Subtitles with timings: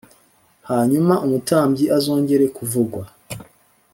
[0.69, 3.03] Hanyuma umutambyi azongere kuvugwa